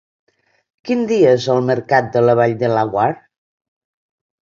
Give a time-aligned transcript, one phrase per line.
[0.89, 3.09] Quin dia és el mercat de la Vall de Laguar?